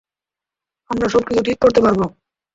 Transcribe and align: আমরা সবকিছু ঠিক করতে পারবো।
আমরা 0.89 1.07
সবকিছু 1.09 1.41
ঠিক 1.43 1.57
করতে 1.61 1.79
পারবো। 1.81 2.05